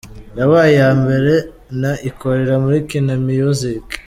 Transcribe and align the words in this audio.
yabaye 0.37 0.71
iya 0.75 0.89
mbere 1.01 1.33
na 1.81 1.91
ikorera 2.09 2.55
muri 2.63 2.77
Kina 2.89 3.13
Miyuziki. 3.25 3.95